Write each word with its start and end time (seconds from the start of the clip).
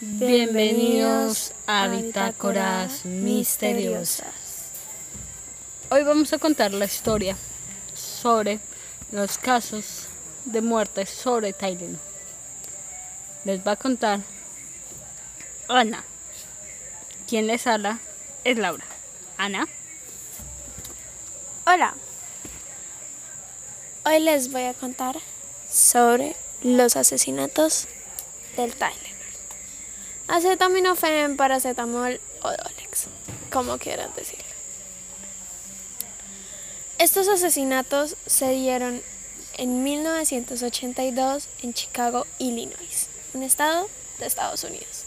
Bienvenidos 0.00 1.52
a 1.68 1.86
Bitácoras 1.86 3.04
Misteriosas. 3.04 4.72
Hoy 5.88 6.02
vamos 6.02 6.32
a 6.32 6.38
contar 6.38 6.72
la 6.72 6.84
historia 6.84 7.36
sobre 7.94 8.58
los 9.12 9.38
casos 9.38 10.08
de 10.46 10.60
muerte 10.62 11.06
sobre 11.06 11.52
Tylenol. 11.52 12.00
Les 13.44 13.64
va 13.64 13.72
a 13.72 13.76
contar 13.76 14.18
Ana. 15.68 16.02
Quien 17.28 17.46
les 17.46 17.64
habla 17.68 18.00
es 18.42 18.58
Laura. 18.58 18.84
Ana. 19.38 19.68
Hola. 21.66 21.94
Hoy 24.04 24.18
les 24.18 24.50
voy 24.50 24.64
a 24.64 24.74
contar 24.74 25.20
sobre 25.70 26.34
los 26.62 26.96
asesinatos 26.96 27.86
del 28.56 28.74
Tylenol. 28.74 29.03
Acetaminofén, 30.28 31.36
paracetamol 31.36 32.20
o 32.42 32.48
Dolex, 32.48 33.06
como 33.52 33.78
quieran 33.78 34.10
decirlo. 34.16 34.44
Estos 36.98 37.28
asesinatos 37.28 38.16
se 38.26 38.50
dieron 38.50 39.02
en 39.56 39.82
1982 39.82 41.48
en 41.62 41.74
Chicago, 41.74 42.26
Illinois, 42.38 43.08
un 43.34 43.42
estado 43.42 43.88
de 44.18 44.26
Estados 44.26 44.64
Unidos. 44.64 45.04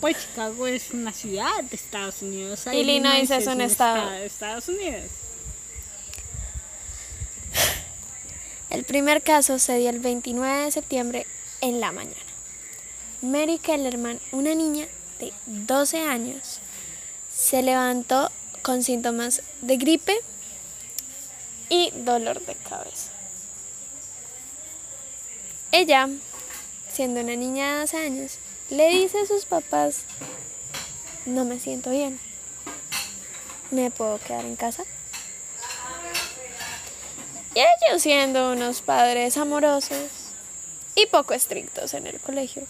Pues 0.00 0.16
Chicago 0.18 0.66
es 0.66 0.90
una 0.90 1.12
ciudad 1.12 1.62
de 1.62 1.76
Estados 1.76 2.22
Unidos. 2.22 2.66
Illinois 2.72 3.30
es 3.30 3.46
un 3.46 3.60
estado. 3.60 4.10
de 4.10 4.26
Estados 4.26 4.68
Unidos. 4.68 5.04
El 8.70 8.84
primer 8.84 9.22
caso 9.22 9.58
se 9.58 9.76
dio 9.78 9.90
el 9.90 10.00
29 10.00 10.64
de 10.64 10.70
septiembre 10.70 11.26
en 11.60 11.80
la 11.80 11.92
mañana. 11.92 12.31
Mary 13.22 13.58
Kellerman, 13.58 14.20
una 14.32 14.52
niña 14.52 14.88
de 15.20 15.32
12 15.46 16.00
años, 16.00 16.58
se 17.32 17.62
levantó 17.62 18.32
con 18.62 18.82
síntomas 18.82 19.42
de 19.60 19.76
gripe 19.76 20.16
y 21.68 21.92
dolor 21.98 22.44
de 22.44 22.56
cabeza. 22.56 23.12
Ella, 25.70 26.08
siendo 26.92 27.20
una 27.20 27.36
niña 27.36 27.74
de 27.74 27.80
12 27.82 27.96
años, 27.96 28.38
le 28.70 28.88
dice 28.88 29.20
a 29.20 29.26
sus 29.26 29.46
papás, 29.46 30.00
no 31.24 31.44
me 31.44 31.60
siento 31.60 31.90
bien, 31.90 32.18
¿me 33.70 33.92
puedo 33.92 34.18
quedar 34.18 34.44
en 34.44 34.56
casa? 34.56 34.82
Y 37.54 37.60
ellos 37.60 38.02
siendo 38.02 38.50
unos 38.50 38.80
padres 38.80 39.36
amorosos 39.36 40.10
y 40.96 41.06
poco 41.06 41.34
estrictos 41.34 41.94
en 41.94 42.08
el 42.08 42.18
colegio, 42.18 42.66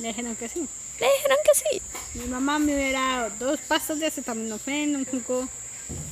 Le 0.00 0.08
dijeron 0.08 0.36
que 0.36 0.48
sí. 0.48 0.66
le 0.98 1.06
dijeron 1.12 1.38
que 1.44 1.54
sí. 1.54 1.82
Mi 2.14 2.24
mamá 2.26 2.58
me 2.58 2.74
hubiera 2.74 3.00
dado 3.00 3.30
dos 3.38 3.60
pastas 3.60 4.00
de 4.00 4.06
acetaminofén, 4.06 4.96
un 4.96 5.04
jugo 5.04 5.48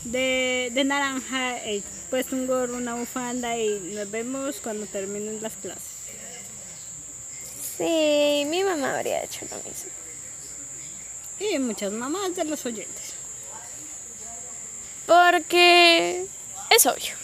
de, 0.05 0.71
de 0.73 0.85
naranja, 0.85 1.59
he 1.65 1.83
puesto 2.11 2.37
un 2.37 2.47
gorro, 2.47 2.77
una 2.77 2.95
bufanda 2.95 3.57
y 3.57 3.93
nos 3.95 4.11
vemos 4.11 4.61
cuando 4.61 4.87
terminen 4.87 5.43
las 5.43 5.57
clases. 5.57 5.99
Sí, 7.79 8.45
mi 8.47 8.65
mamá 8.65 8.97
habría 8.97 9.23
hecho 9.23 9.47
lo 9.51 9.57
mismo. 9.59 9.91
Y 11.39 11.59
muchas 11.59 11.93
mamás 11.93 12.35
de 12.35 12.45
los 12.45 12.67
oyentes. 12.67 13.15
Porque 15.07 16.27
es 16.71 16.87
obvio. 16.87 17.15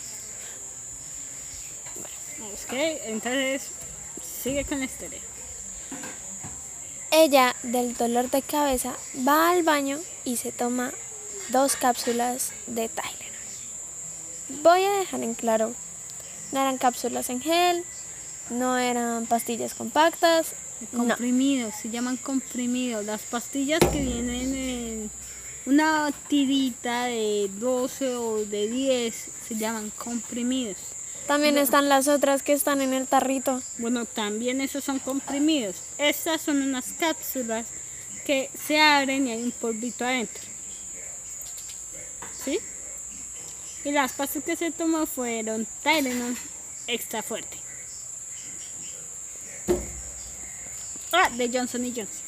Ok, 2.54 2.72
entonces 2.72 3.62
sigue 4.42 4.64
con 4.64 4.78
la 4.78 4.84
historia. 4.86 5.20
Ella, 7.16 7.54
del 7.62 7.94
dolor 7.94 8.28
de 8.28 8.42
cabeza, 8.42 8.96
va 9.26 9.50
al 9.50 9.62
baño 9.62 10.00
y 10.24 10.36
se 10.36 10.50
toma 10.50 10.92
dos 11.50 11.76
cápsulas 11.76 12.50
de 12.66 12.88
Tylenol. 12.88 14.62
Voy 14.64 14.82
a 14.82 14.98
dejar 14.98 15.22
en 15.22 15.34
claro, 15.34 15.74
no 16.50 16.60
eran 16.60 16.76
cápsulas 16.76 17.30
en 17.30 17.40
gel, 17.40 17.84
no 18.50 18.76
eran 18.76 19.26
pastillas 19.26 19.74
compactas. 19.74 20.56
Comprimidos, 20.90 21.76
se 21.80 21.88
llaman 21.88 22.16
comprimidos. 22.16 23.04
Las 23.04 23.22
pastillas 23.22 23.78
que 23.78 24.00
vienen 24.00 24.54
en 24.56 25.10
una 25.66 26.10
tirita 26.26 27.04
de 27.04 27.48
12 27.60 28.16
o 28.16 28.44
de 28.44 28.66
10 28.66 29.14
se 29.46 29.54
llaman 29.54 29.92
comprimidos. 29.96 30.78
También 31.26 31.56
están 31.56 31.88
las 31.88 32.06
otras 32.06 32.42
que 32.42 32.52
están 32.52 32.82
en 32.82 32.92
el 32.92 33.06
tarrito. 33.06 33.62
Bueno, 33.78 34.04
también 34.04 34.60
esos 34.60 34.84
son 34.84 34.98
comprimidos. 34.98 35.76
Estas 35.96 36.42
son 36.42 36.60
unas 36.60 36.92
cápsulas 36.98 37.66
que 38.26 38.50
se 38.66 38.78
abren 38.78 39.26
y 39.26 39.32
hay 39.32 39.42
un 39.42 39.52
polvito 39.52 40.04
adentro. 40.04 40.42
¿Sí? 42.44 42.58
Y 43.84 43.90
las 43.90 44.12
pastas 44.12 44.44
que 44.44 44.56
se 44.56 44.70
tomó 44.70 45.06
fueron 45.06 45.66
Tylenol 45.82 46.36
extra 46.86 47.22
fuerte. 47.22 47.56
Ah, 51.12 51.30
de 51.30 51.50
Johnson 51.52 51.84
y 51.84 51.90
Johnson. 51.90 52.22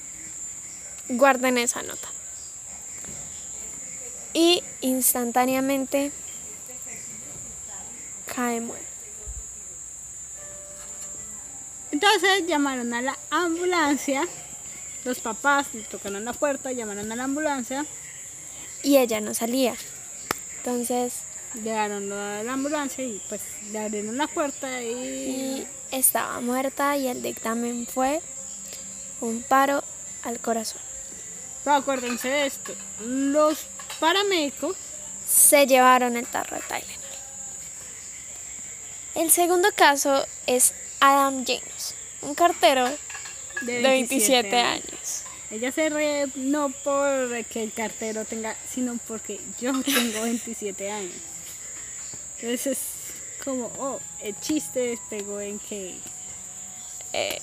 Guarden 1.08 1.58
esa 1.58 1.82
nota. 1.82 2.08
Y 4.32 4.62
instantáneamente 4.80 6.12
cae 8.26 8.60
muerta. 8.60 8.85
Entonces 11.96 12.46
llamaron 12.46 12.92
a 12.92 13.00
la 13.00 13.18
ambulancia. 13.30 14.28
Los 15.06 15.20
papás 15.20 15.72
le 15.72 15.80
tocaron 15.80 16.26
la 16.26 16.34
puerta, 16.34 16.70
llamaron 16.70 17.10
a 17.10 17.16
la 17.16 17.24
ambulancia. 17.24 17.86
Y 18.82 18.98
ella 18.98 19.22
no 19.22 19.32
salía. 19.32 19.74
Entonces, 20.58 21.22
Llegaron 21.54 22.12
a 22.12 22.42
la 22.42 22.52
ambulancia 22.52 23.02
y 23.02 23.22
pues 23.30 23.40
le 23.72 23.78
abrieron 23.78 24.18
la 24.18 24.26
puerta 24.26 24.82
y... 24.82 24.88
y 24.90 25.68
estaba 25.90 26.38
muerta 26.42 26.98
y 26.98 27.06
el 27.06 27.22
dictamen 27.22 27.86
fue 27.86 28.20
un 29.22 29.42
paro 29.42 29.82
al 30.22 30.38
corazón. 30.38 30.82
Pero 31.64 31.76
acuérdense 31.76 32.28
de 32.28 32.46
esto. 32.46 32.74
Los 33.00 33.68
paramédicos 34.00 34.76
Se 35.26 35.66
llevaron 35.66 36.14
el 36.18 36.26
tarro 36.26 36.56
de 36.56 36.62
Tylenol. 36.62 37.06
El 39.14 39.30
segundo 39.30 39.68
caso 39.74 40.26
es 40.46 40.74
Adam 41.00 41.44
James, 41.46 41.94
un 42.22 42.34
cartero 42.34 42.88
de 43.62 43.80
de 43.80 43.80
27 43.82 44.58
años. 44.60 45.22
Ella 45.50 45.70
se 45.70 45.88
ríe 45.90 46.26
no 46.34 46.70
porque 46.70 47.62
el 47.62 47.72
cartero 47.72 48.24
tenga, 48.24 48.56
sino 48.68 48.98
porque 49.06 49.40
yo 49.60 49.72
tengo 49.84 50.22
27 50.22 50.90
años. 50.90 51.14
Entonces 52.38 52.66
es 52.66 52.78
como, 53.44 53.66
oh, 53.78 54.00
el 54.20 54.38
chiste 54.40 54.98
pegó 55.08 55.40
en 55.40 55.58
que 55.60 56.00
Eh, 57.12 57.40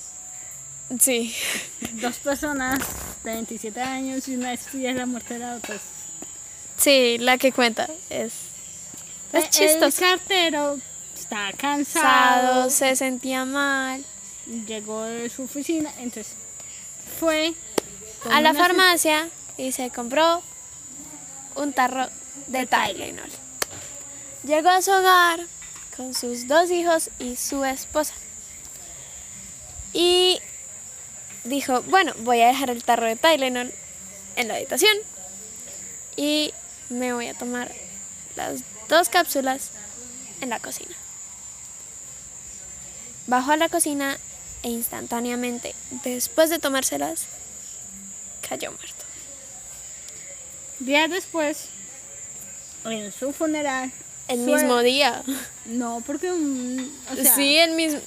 sí, 1.00 1.34
dos 1.94 2.18
personas 2.18 2.80
de 3.24 3.32
27 3.34 3.80
años 3.82 4.28
y 4.28 4.36
una 4.36 4.54
estudia 4.54 4.94
la 4.94 5.06
muerte 5.06 5.36
de 5.36 5.40
la 5.40 5.56
otra. 5.56 5.80
sí, 6.78 7.18
la 7.20 7.38
que 7.38 7.52
cuenta 7.54 7.90
es, 8.10 8.34
es 9.32 9.46
El 9.46 9.50
chistoso. 9.50 10.02
cartero 10.02 10.80
estaba 11.34 11.52
Cansado, 11.54 12.70
se 12.70 12.96
sentía 12.96 13.44
mal. 13.46 14.04
llegó 14.68 15.04
de 15.04 15.30
su 15.30 15.44
oficina, 15.44 15.92
entonces 15.98 16.36
fue 17.20 17.54
A 18.30 18.40
la 18.42 18.54
farmacia 18.54 19.30
y 19.58 19.72
se 19.72 19.90
compró 19.90 20.44
un 21.56 21.74
tarro 21.74 22.08
de 22.48 22.68
Tylenol. 22.68 23.30
Llegó 24.44 24.70
a 24.70 24.82
su 24.82 24.92
hogar 24.92 25.42
con 25.98 26.14
sus 26.14 26.48
dos 26.48 26.70
hijos 26.70 27.10
y 27.18 27.36
su 27.36 27.66
esposa. 27.66 28.14
Y 29.92 30.40
dijo, 31.44 31.82
bueno, 31.84 32.14
voy 32.20 32.42
a 32.42 32.48
dejar 32.48 32.70
el 32.70 32.84
tarro 32.84 33.08
de 33.08 33.16
Tylenol 33.16 33.74
en 34.36 34.48
la 34.48 34.56
habitación 34.56 34.96
y 36.16 36.54
me 36.90 37.14
voy 37.14 37.28
a 37.28 37.34
tomar 37.34 37.72
las 38.36 38.62
dos 38.88 39.10
cápsulas 39.10 39.72
en 40.42 40.50
la 40.50 40.60
cocina. 40.60 40.96
Bajó 43.28 43.52
a 43.52 43.58
la 43.58 43.70
cocina 43.70 44.18
e 44.64 44.70
instantáneamente, 44.70 45.76
después 46.04 46.50
de 46.50 46.60
tomárselas, 46.60 47.26
cayó 48.48 48.72
muerto. 48.72 49.06
Días 50.80 51.10
después, 51.10 51.66
en 52.86 53.12
su 53.12 53.32
funeral, 53.32 53.92
El 54.28 54.40
mismo 54.40 54.82
día. 54.82 55.24
No, 55.66 56.02
porque 56.06 56.32
un, 56.32 56.92
o 57.12 57.16
sea, 57.16 57.36
sí, 57.36 57.58
el 57.58 57.72
mismo. 57.72 58.00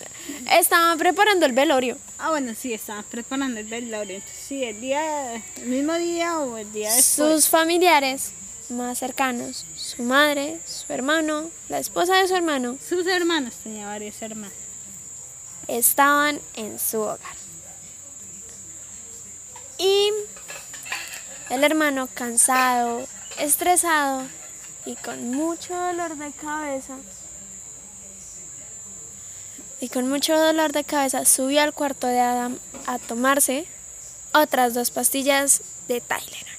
Estaban 0.50 0.98
preparando 0.98 1.46
el 1.46 1.52
velorio. 1.52 1.98
Ah, 2.18 2.30
bueno, 2.30 2.54
sí, 2.58 2.72
estaban 2.72 3.04
preparando 3.04 3.60
el 3.60 3.66
velorio. 3.66 4.16
Entonces, 4.16 4.38
sí, 4.46 4.64
el 4.64 4.80
día, 4.80 5.34
el 5.34 5.66
mismo 5.66 5.94
día 5.94 6.38
o 6.40 6.56
el 6.56 6.70
día 6.72 6.92
después. 6.92 7.32
Sus 7.32 7.48
familiares 7.48 8.32
más 8.70 8.98
cercanos, 8.98 9.64
su 9.76 10.02
madre, 10.02 10.58
su 10.66 10.92
hermano, 10.92 11.50
la 11.68 11.78
esposa 11.78 12.16
de 12.16 12.28
su 12.28 12.34
hermano, 12.34 12.78
Sus 12.86 13.06
hermanos, 13.06 13.54
tenía 13.62 13.86
varios 13.86 14.20
hermanos. 14.22 14.65
Estaban 15.68 16.40
en 16.54 16.78
su 16.78 17.00
hogar. 17.00 17.36
el 21.50 21.62
hermano 21.62 22.08
cansado, 22.12 23.06
estresado 23.38 24.24
y 24.84 24.96
con 24.96 25.30
mucho 25.30 25.74
dolor 25.74 26.16
de 26.16 26.32
cabeza. 26.32 26.96
Y 29.80 29.88
con 29.88 30.08
mucho 30.08 30.36
dolor 30.36 30.72
de 30.72 30.84
cabeza 30.84 31.24
subió 31.24 31.62
al 31.62 31.74
cuarto 31.74 32.06
de 32.06 32.20
Adam 32.20 32.58
a 32.86 32.98
tomarse 32.98 33.66
otras 34.32 34.74
dos 34.74 34.90
pastillas 34.90 35.62
de 35.86 36.00
Tylenol. 36.00 36.56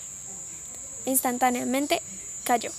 Instantáneamente 1.06 2.02
cayó. 2.44 2.72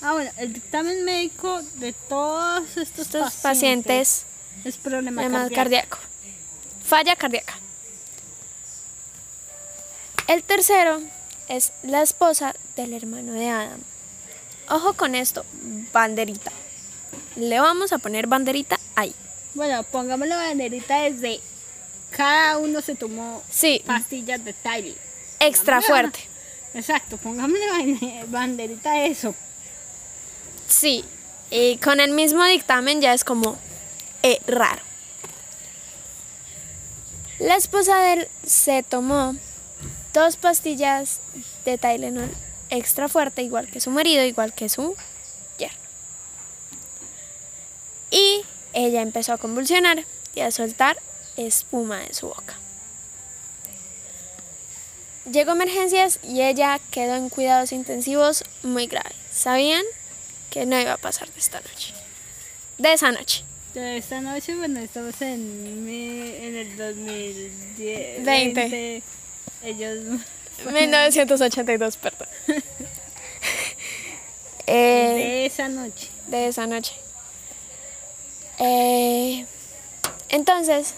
Ah, 0.00 0.12
bueno, 0.14 0.32
el 0.36 0.52
dictamen 0.52 1.04
médico 1.04 1.62
de 1.74 1.92
todos 1.92 2.76
estos, 2.76 3.06
Estos 3.06 3.34
pacientes, 3.34 3.42
pacientes, 3.42 4.26
es 4.64 4.76
problema 4.76 5.22
cardíaco. 5.22 5.54
cardíaco. 5.54 5.98
Falla 6.84 7.16
cardíaca. 7.16 7.54
El 10.28 10.42
tercero 10.42 11.00
es 11.48 11.72
la 11.82 12.02
esposa 12.02 12.54
del 12.76 12.92
hermano 12.94 13.32
de 13.32 13.48
Adam. 13.50 13.80
Ojo 14.68 14.94
con 14.94 15.14
esto, 15.14 15.44
banderita. 15.92 16.52
Le 17.36 17.60
vamos 17.60 17.92
a 17.92 17.98
poner 17.98 18.26
banderita 18.26 18.78
ahí. 18.94 19.14
Bueno, 19.54 19.82
pongamos 19.82 20.28
la 20.28 20.36
banderita 20.36 21.02
desde 21.02 21.40
cada 22.10 22.58
uno 22.58 22.80
se 22.82 22.94
tomó 22.94 23.42
Sí, 23.50 23.82
pastillas 23.86 24.44
de 24.44 24.52
Tylenol. 24.52 24.96
extra 25.40 25.80
Pongámosle- 25.80 25.86
fuerte. 25.86 26.18
Exacto, 26.74 27.16
pongámosle 27.18 27.66
ban- 27.68 28.30
banderita 28.30 28.90
a 28.92 29.04
eso. 29.06 29.34
Sí, 30.68 31.04
y 31.50 31.76
con 31.78 32.00
el 32.00 32.12
mismo 32.12 32.44
dictamen 32.44 33.00
ya 33.00 33.12
es 33.12 33.24
como 33.24 33.58
eh, 34.22 34.40
raro. 34.46 34.82
La 37.38 37.56
esposa 37.56 37.98
de 37.98 38.12
él 38.12 38.28
se 38.46 38.82
tomó 38.82 39.34
dos 40.12 40.36
pastillas 40.36 41.20
de 41.64 41.78
Tylenol 41.78 42.30
extra 42.70 43.08
fuerte, 43.08 43.42
igual 43.42 43.68
que 43.68 43.80
su 43.80 43.90
marido, 43.90 44.24
igual 44.24 44.54
que 44.54 44.68
su 44.68 44.94
yerno. 45.58 45.76
Y 48.10 48.42
ella 48.72 49.02
empezó 49.02 49.32
a 49.32 49.38
convulsionar 49.38 50.04
y 50.34 50.40
a 50.40 50.50
soltar 50.50 50.98
espuma 51.36 51.98
de 51.98 52.14
su 52.14 52.28
boca. 52.28 52.56
Llegó 55.30 55.52
emergencias 55.52 56.18
y 56.22 56.42
ella 56.42 56.80
quedó 56.90 57.14
en 57.14 57.28
cuidados 57.28 57.72
intensivos 57.72 58.44
muy 58.62 58.86
grave. 58.86 59.14
¿Sabían? 59.30 59.84
que 60.52 60.66
no 60.66 60.78
iba 60.78 60.92
a 60.92 60.98
pasar 60.98 61.30
de 61.32 61.40
esta 61.40 61.60
noche. 61.60 61.94
De 62.76 62.92
esa 62.92 63.10
noche. 63.10 63.42
De 63.74 63.96
esta 63.96 64.20
noche, 64.20 64.54
bueno, 64.54 64.80
estamos 64.80 65.20
en, 65.22 65.84
mi- 65.86 66.28
en 66.44 66.56
el 66.56 66.76
2010. 66.76 68.24
Veinte. 68.24 68.60
20. 68.68 69.02
Ellos 69.64 70.20
1982, 70.72 71.96
perdón. 71.96 72.28
Eh, 74.68 75.14
de 75.16 75.46
esa 75.46 75.68
noche. 75.68 76.08
de 76.28 76.46
esa 76.46 76.66
noche. 76.68 76.94
Eh, 78.60 79.44
entonces, 80.28 80.94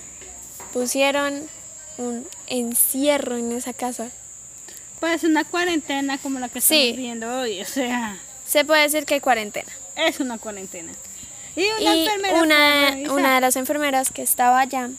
pusieron 0.74 1.48
un 1.96 2.28
encierro 2.46 3.38
en 3.38 3.52
esa 3.52 3.72
casa. 3.72 4.10
Pues 5.00 5.24
una 5.24 5.44
cuarentena 5.44 6.18
como 6.18 6.38
la 6.40 6.50
que 6.50 6.58
estamos 6.58 6.82
Sí. 6.82 6.92
viendo 6.92 7.40
hoy, 7.40 7.62
o 7.62 7.64
sea, 7.64 8.18
Se 8.46 8.66
puede 8.66 8.82
decir 8.82 9.06
que 9.06 9.14
hay 9.14 9.20
cuarentena. 9.20 9.72
es 9.96 10.20
una 10.20 10.36
cuarentena. 10.38 10.92
Y 11.56 11.66
una 12.42 12.98
Y 12.98 13.06
una, 13.08 13.34
de 13.36 13.40
las 13.40 13.56
enfermeras 13.56 14.10
que 14.10 14.22
estaba 14.22 14.60
allá 14.60 14.90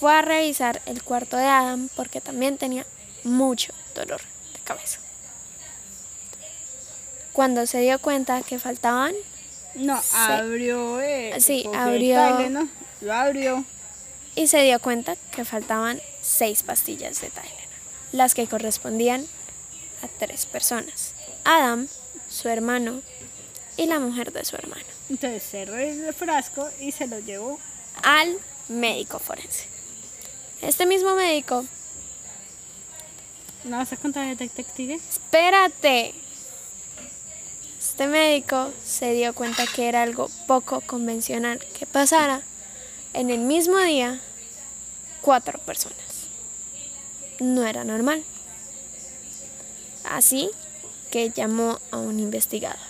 fue 0.00 0.12
a 0.12 0.22
revisar 0.22 0.82
el 0.86 1.02
cuarto 1.02 1.36
de 1.36 1.44
Adam 1.46 1.88
porque 1.94 2.20
también 2.20 2.58
tenía 2.58 2.84
mucho 3.24 3.72
dolor 3.94 4.20
de 4.52 4.60
cabeza. 4.64 4.98
Cuando 7.32 7.66
se 7.66 7.80
dio 7.80 7.98
cuenta 8.00 8.42
que 8.42 8.58
faltaban, 8.58 9.14
No, 9.74 10.00
abrió. 10.14 11.00
eh, 11.00 11.34
Sí, 11.40 11.64
abrió. 11.74 12.18
Lo 13.02 13.12
abrió. 13.12 13.64
y 14.34 14.46
se 14.46 14.62
dio 14.62 14.80
cuenta 14.80 15.16
que 15.32 15.44
faltaban 15.44 16.00
seis 16.22 16.62
pastillas 16.62 17.20
de 17.20 17.30
Tylenol, 17.30 17.60
las 18.12 18.34
que 18.34 18.46
correspondían 18.46 19.26
a 20.02 20.08
tres 20.18 20.46
personas. 20.46 21.12
Adam, 21.44 21.88
su 22.28 22.48
hermano 22.48 23.02
y 23.76 23.86
la 23.86 23.98
mujer 23.98 24.32
de 24.32 24.44
su 24.44 24.56
hermano. 24.56 24.84
Entonces 25.08 25.42
cerró 25.42 25.76
el 25.76 26.12
frasco 26.14 26.68
y 26.80 26.92
se 26.92 27.06
lo 27.06 27.18
llevó. 27.20 27.58
Al 28.02 28.36
médico 28.68 29.18
forense. 29.18 29.66
Este 30.62 30.86
mismo 30.86 31.14
médico, 31.14 31.64
¿No 33.64 33.78
vas 33.78 33.92
a 33.92 33.96
contar 33.96 34.26
el 34.26 34.36
detective? 34.36 34.94
espérate, 34.94 36.14
este 37.78 38.06
médico 38.06 38.72
se 38.84 39.12
dio 39.12 39.34
cuenta 39.34 39.66
que 39.66 39.88
era 39.88 40.02
algo 40.02 40.30
poco 40.46 40.80
convencional 40.82 41.58
que 41.58 41.84
pasara 41.86 42.42
en 43.12 43.30
el 43.30 43.40
mismo 43.40 43.78
día 43.78 44.20
cuatro 45.20 45.58
personas. 45.58 45.96
No 47.40 47.66
era 47.66 47.84
normal. 47.84 48.24
Así 50.04 50.50
que 51.10 51.30
llamó 51.30 51.80
a 51.90 51.98
un 51.98 52.20
investigador. 52.20 52.85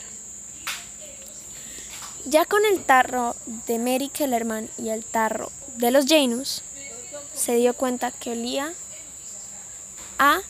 Ya 2.28 2.44
con 2.44 2.64
el 2.64 2.82
tarro 2.84 3.36
de 3.68 3.78
Mary 3.78 4.08
Kellerman 4.08 4.68
y 4.78 4.88
el 4.88 5.04
tarro 5.04 5.52
de 5.76 5.92
los 5.92 6.06
Janus, 6.06 6.62
se 7.36 7.54
dio 7.54 7.72
cuenta 7.72 8.10
que 8.10 8.32
olía 8.32 8.72
a 10.18 10.42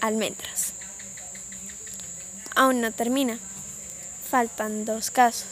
almendras. 0.00 0.72
Aún 2.54 2.80
no 2.80 2.92
termina. 2.92 3.40
Faltan 4.30 4.84
dos 4.84 5.10
casos. 5.10 5.48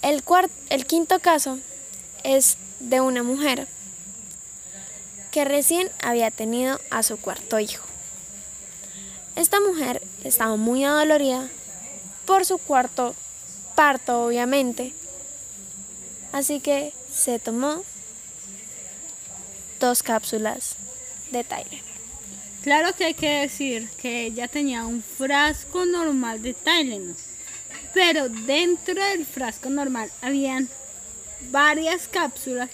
El, 0.00 0.22
el 0.70 0.86
quinto 0.86 1.18
caso 1.18 1.58
es 2.22 2.56
de 2.78 3.00
una 3.00 3.24
mujer 3.24 3.66
que 5.32 5.44
recién 5.44 5.90
había 6.02 6.30
tenido 6.30 6.80
a 6.90 7.02
su 7.02 7.16
cuarto 7.16 7.58
hijo. 7.58 7.84
Esta 9.36 9.60
mujer 9.60 10.02
estaba 10.24 10.56
muy 10.56 10.84
adolorida 10.84 11.48
por 12.24 12.46
su 12.46 12.56
cuarto 12.56 13.14
parto, 13.74 14.24
obviamente. 14.24 14.94
Así 16.32 16.60
que 16.60 16.92
se 17.12 17.38
tomó 17.38 17.84
dos 19.78 20.02
cápsulas 20.02 20.76
de 21.30 21.44
Tylenol. 21.44 21.84
Claro 22.62 22.94
que 22.94 23.04
hay 23.04 23.14
que 23.14 23.40
decir 23.40 23.88
que 24.00 24.24
ella 24.24 24.48
tenía 24.48 24.84
un 24.86 25.02
frasco 25.02 25.84
normal 25.84 26.42
de 26.42 26.54
Tylenol. 26.54 27.14
Pero 27.94 28.28
dentro 28.28 28.94
del 28.94 29.24
frasco 29.24 29.68
normal 29.70 30.10
habían 30.22 30.68
varias 31.50 32.08
cápsulas 32.08 32.70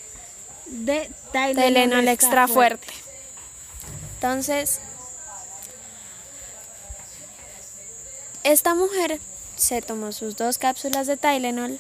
de 0.67 1.11
Tylenol, 1.33 1.57
Tylenol 1.57 2.09
extra 2.09 2.49
fuerte. 2.49 2.87
Entonces, 4.15 4.81
esta 8.45 8.75
mujer 8.75 9.21
se 9.57 9.83
tomó 9.83 10.13
sus 10.13 10.37
dos 10.37 10.59
cápsulas 10.59 11.07
de 11.07 11.17
Tylenol 11.17 11.79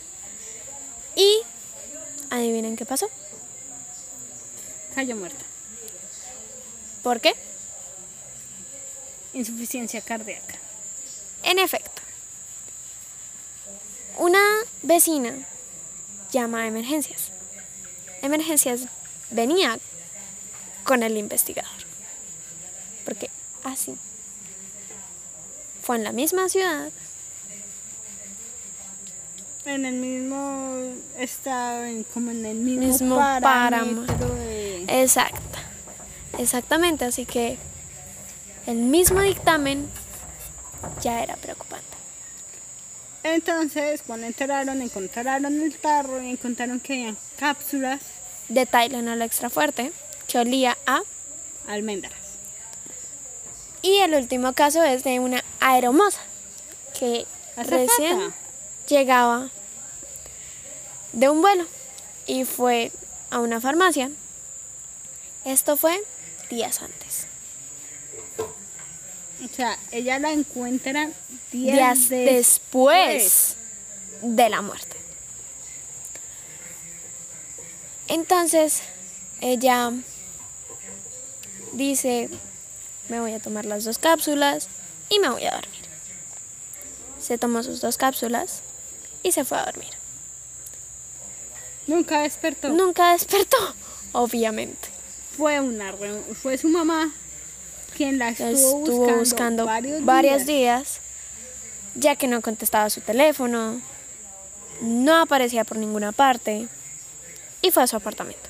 y 1.17 1.43
adivinen 2.31 2.77
qué 2.77 2.87
pasó. 2.87 3.11
Cayó 4.95 5.17
muerta. 5.17 5.45
¿Por 7.03 7.21
qué? 7.21 7.35
Insuficiencia 9.33 10.01
cardíaca. 10.03 10.59
En 11.43 11.59
efecto, 11.59 12.03
una 14.19 14.43
vecina 14.83 15.35
llama 16.31 16.63
a 16.63 16.67
emergencias. 16.67 17.31
Emergencias 18.21 18.83
venía 19.31 19.79
con 20.85 21.03
el 21.03 21.17
investigador. 21.17 21.71
Porque 23.05 23.31
así 23.65 23.97
fue 25.93 25.99
en 25.99 26.05
la 26.05 26.13
misma 26.13 26.49
ciudad, 26.49 26.89
En 29.67 29.85
el 29.85 29.95
mismo 29.95 30.81
estado, 31.19 31.85
en- 31.85 32.03
como 32.05 32.31
en 32.31 32.47
el 32.47 32.57
mismo, 32.57 32.87
Mismo 32.87 33.17
parámetro 33.17 34.35
de- 34.37 34.85
Exacta. 34.89 35.59
Exactamente, 36.39 37.05
así 37.05 37.27
que 37.27 37.59
el 38.67 38.77
mismo 38.79 39.21
dictamen 39.21 39.87
ya 41.03 41.23
era 41.23 41.37
preocupante. 41.37 41.85
Entonces, 43.23 44.01
cuando 44.07 44.27
enteraron, 44.27 44.81
encontraron 44.81 45.61
el 45.63 45.75
tarro 45.77 46.21
y 46.23 46.31
encontraron 46.31 46.81
que 46.81 46.95
había 46.95 47.15
cápsulas 47.39 48.01
De 48.49 48.65
Tylenol 48.67 49.21
extra 49.23 49.49
fuerte, 49.51 49.93
que 50.27 50.39
olía 50.39 50.77
a... 50.87 51.03
almendras. 51.69 52.15
Y 53.83 53.99
el 53.99 54.15
último 54.15 54.55
caso 54.55 54.83
es 54.83 55.05
de 55.05 55.21
una 55.21 55.45
aeromoza, 55.63 56.21
que 56.99 57.27
Azafata. 57.57 57.77
recién 57.77 58.35
llegaba 58.89 59.51
de 61.13 61.29
un 61.29 61.41
vuelo 61.41 61.65
y 62.27 62.45
fue 62.45 62.93
a 63.31 63.39
una 63.39 63.61
farmacia. 63.61 64.11
Esto 65.45 65.77
fue 65.77 66.03
días 66.51 66.83
antes. 66.83 67.27
O 69.45 69.55
sea, 69.55 69.79
ella 69.91 70.19
la 70.19 70.33
encuentra 70.33 71.11
días, 71.51 72.09
días, 72.09 72.09
después 72.09 73.57
de 74.23 74.49
la 74.49 74.63
muerte. 74.63 74.97
Entonces, 78.09 78.83
ella 79.41 79.93
dice, 81.73 82.29
me 83.09 83.21
voy 83.21 83.33
a 83.33 83.41
tomar 83.41 83.65
las 83.65 83.85
dos 83.85 83.99
cápsulas 83.99 84.69
y 85.13 85.19
me 85.19 85.29
voy 85.29 85.45
a 85.45 85.51
dormir. 85.53 85.83
Se 87.21 87.37
tomó 87.37 87.63
sus 87.63 87.81
dos 87.83 87.99
cápsulas 87.99 88.63
y 89.23 89.33
se 89.33 89.45
fue 89.45 89.59
a 89.59 89.67
dormir. 89.67 89.91
Nunca 91.87 92.23
despertó. 92.23 92.71
Nunca 92.71 93.13
despertó, 93.13 93.59
obviamente. 94.13 94.89
Fue 95.37 95.61
una 95.61 95.95
fue 96.41 96.57
su 96.59 96.69
mamá 96.69 97.13
quien 97.97 98.19
la 98.19 98.31
estuvo, 98.31 98.49
Estuvo 98.49 98.99
buscando, 98.99 99.19
buscando 99.19 99.65
varios, 99.67 100.05
varios 100.05 100.47
días. 100.47 100.47
días, 100.47 101.01
ya 101.95 102.17
que 102.17 102.27
no 102.27 102.41
contestaba 102.41 102.89
su 102.89 103.03
teléfono, 103.03 103.83
no 104.81 105.21
aparecía 105.21 105.65
por 105.65 105.77
ninguna 105.77 106.13
parte 106.13 106.69
y 107.61 107.71
fue 107.71 107.83
a 107.83 107.87
su 107.87 107.97
apartamento. 107.97 108.49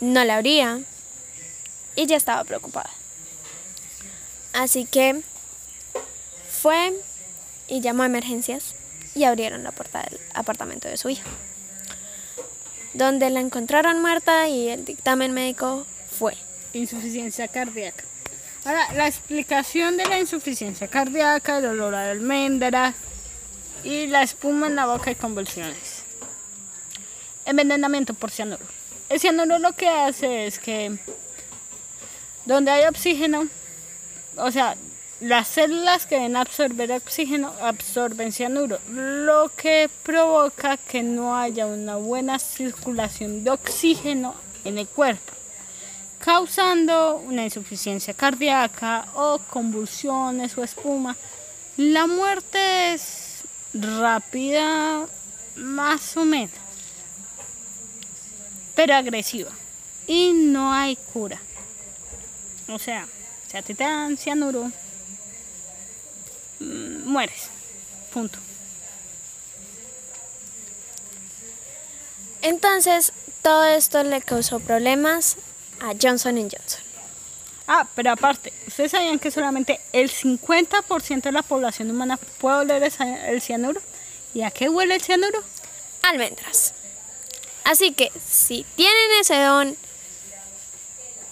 No 0.00 0.22
la 0.24 0.36
abría 0.36 0.80
y 1.96 2.06
ya 2.06 2.16
estaba 2.16 2.44
preocupada. 2.44 2.90
Así 4.56 4.86
que 4.86 5.20
fue 6.48 6.94
y 7.68 7.82
llamó 7.82 8.04
a 8.04 8.06
emergencias 8.06 8.74
y 9.14 9.24
abrieron 9.24 9.62
la 9.62 9.70
puerta 9.70 10.02
del 10.02 10.18
apartamento 10.32 10.88
de 10.88 10.96
su 10.96 11.10
hija, 11.10 11.26
donde 12.94 13.28
la 13.28 13.40
encontraron 13.40 14.00
muerta 14.00 14.48
y 14.48 14.70
el 14.70 14.86
dictamen 14.86 15.32
médico 15.32 15.86
fue 16.10 16.38
Insuficiencia 16.72 17.48
cardíaca. 17.48 18.04
Ahora, 18.64 18.90
la 18.94 19.06
explicación 19.06 19.98
de 19.98 20.06
la 20.06 20.18
insuficiencia 20.18 20.88
cardíaca, 20.88 21.58
el 21.58 21.66
olor 21.66 21.94
a 21.94 22.10
almendra 22.10 22.94
y 23.84 24.06
la 24.06 24.22
espuma 24.22 24.68
en 24.68 24.76
la 24.76 24.86
boca 24.86 25.10
y 25.10 25.16
convulsiones. 25.16 26.02
Envenenamiento 27.44 28.14
por 28.14 28.30
cianuro. 28.30 28.64
El 29.10 29.20
cianuro 29.20 29.58
lo 29.58 29.72
que 29.72 29.86
hace 29.86 30.46
es 30.46 30.58
que 30.58 30.98
donde 32.46 32.70
hay 32.70 32.86
oxígeno, 32.86 33.48
o 34.36 34.50
sea, 34.50 34.76
las 35.20 35.48
células 35.48 36.06
que 36.06 36.16
deben 36.16 36.36
absorber 36.36 36.92
oxígeno 36.92 37.52
absorben 37.62 38.32
cianuro, 38.32 38.78
lo 38.90 39.50
que 39.56 39.88
provoca 40.02 40.76
que 40.76 41.02
no 41.02 41.36
haya 41.36 41.66
una 41.66 41.96
buena 41.96 42.38
circulación 42.38 43.44
de 43.44 43.50
oxígeno 43.50 44.34
en 44.64 44.78
el 44.78 44.86
cuerpo 44.86 45.36
causando 46.18 47.18
una 47.18 47.44
insuficiencia 47.44 48.14
cardíaca 48.14 49.06
o 49.14 49.38
convulsiones 49.38 50.56
o 50.58 50.64
espuma. 50.64 51.16
La 51.76 52.06
muerte 52.06 52.94
es 52.94 53.42
rápida, 53.74 55.06
más 55.56 56.16
o 56.16 56.24
menos, 56.24 56.54
pero 58.74 58.94
agresiva 58.94 59.50
y 60.06 60.32
no 60.32 60.72
hay 60.72 60.96
cura. 60.96 61.40
O 62.68 62.78
sea, 62.78 63.06
si 63.48 63.56
a 63.56 63.62
ti 63.62 63.74
te 63.74 63.84
dan 63.84 64.16
cianuro, 64.16 64.70
mm, 66.60 67.08
mueres. 67.08 67.48
Punto. 68.12 68.38
Entonces, 72.42 73.12
todo 73.42 73.64
esto 73.64 74.02
le 74.02 74.20
causó 74.22 74.60
problemas 74.60 75.36
a 75.80 75.92
Johnson 76.00 76.36
Johnson. 76.36 76.80
Ah, 77.68 77.88
pero 77.94 78.12
aparte, 78.12 78.52
¿ustedes 78.66 78.92
sabían 78.92 79.18
que 79.18 79.30
solamente 79.30 79.80
el 79.92 80.10
50% 80.10 81.22
de 81.22 81.32
la 81.32 81.42
población 81.42 81.90
humana 81.90 82.16
puede 82.38 82.58
oler 82.58 82.92
el 83.26 83.42
cianuro? 83.42 83.80
¿Y 84.34 84.42
a 84.42 84.50
qué 84.50 84.68
huele 84.68 84.94
el 84.94 85.02
cianuro? 85.02 85.42
Almendras. 86.02 86.74
Así 87.64 87.92
que, 87.92 88.12
si 88.24 88.64
tienen 88.76 89.10
ese 89.20 89.40
don 89.40 89.76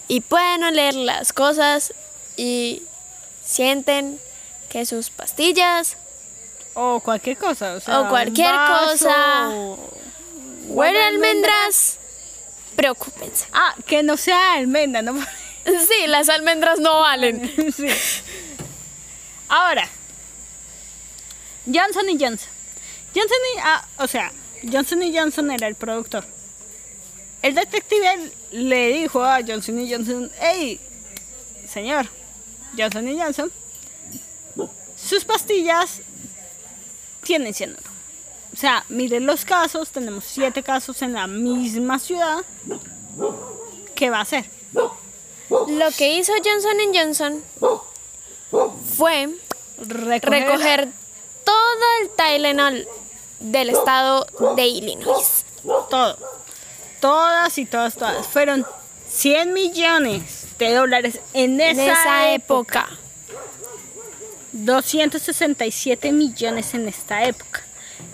y 0.08 0.20
pueden 0.20 0.62
oler 0.64 0.94
las 0.94 1.32
cosas 1.32 1.94
y 2.36 2.82
sienten 3.44 4.20
que 4.68 4.86
sus 4.86 5.10
pastillas 5.10 5.96
O 6.74 7.00
cualquier 7.00 7.36
cosa. 7.38 7.74
O, 7.74 7.80
sea, 7.80 8.00
O 8.00 8.08
cualquier 8.08 8.52
vaso, 8.52 8.92
cosa. 8.92 9.48
huele 9.48 9.78
huelen 10.68 11.02
a 11.02 11.06
almendras, 11.08 11.98
preocúpense. 12.74 13.46
Ah, 13.52 13.74
que 13.86 14.02
no 14.02 14.16
sea 14.16 14.54
almendra, 14.54 15.02
¿no? 15.02 15.14
Sí, 15.64 16.06
las 16.08 16.28
almendras 16.28 16.78
no 16.78 17.00
valen. 17.00 17.72
sí. 17.76 17.86
Ahora, 19.48 19.88
Johnson 21.64 22.10
y 22.10 22.18
Johnson. 22.18 22.50
Johnson 23.14 23.38
y, 23.54 23.58
ah, 23.62 23.88
o 23.98 24.06
sea, 24.06 24.32
Johnson 24.70 25.02
y 25.02 25.16
Johnson 25.16 25.50
era 25.50 25.66
el 25.66 25.74
productor. 25.74 26.26
El 27.44 27.54
detective 27.54 28.32
le 28.52 28.88
dijo 28.88 29.22
a 29.22 29.40
Johnson 29.46 29.78
y 29.78 29.92
Johnson, 29.92 30.32
hey, 30.40 30.80
señor, 31.68 32.06
Johnson 32.74 33.06
y 33.06 33.20
Johnson, 33.20 33.52
sus 34.96 35.26
pastillas 35.26 36.00
tienen 37.22 37.52
cianuro. 37.52 37.82
O 38.54 38.56
sea, 38.56 38.86
miren 38.88 39.26
los 39.26 39.44
casos, 39.44 39.90
tenemos 39.90 40.24
siete 40.24 40.62
casos 40.62 41.02
en 41.02 41.12
la 41.12 41.26
misma 41.26 41.98
ciudad. 41.98 42.42
¿Qué 43.94 44.08
va 44.08 44.20
a 44.20 44.22
hacer? 44.22 44.46
Lo 44.72 45.90
que 45.98 46.14
hizo 46.14 46.32
Johnson 46.42 46.78
Johnson 46.94 47.44
fue 48.96 49.28
recoger 49.76 50.88
todo 51.44 51.84
el 52.00 52.08
Tylenol 52.08 52.88
del 53.38 53.68
estado 53.68 54.26
de 54.56 54.66
Illinois. 54.66 55.44
todo. 55.90 56.43
Todas 57.04 57.58
y 57.58 57.66
todas, 57.66 57.96
todas. 57.96 58.26
Fueron 58.26 58.64
100 59.10 59.52
millones 59.52 60.46
de 60.58 60.72
dólares 60.72 61.20
en 61.34 61.60
esa, 61.60 61.82
En 61.82 61.90
esa 61.90 62.32
época. 62.32 62.88
época. 62.88 62.98
267 64.52 66.12
millones 66.12 66.72
en 66.72 66.88
esta 66.88 67.24
época. 67.24 67.60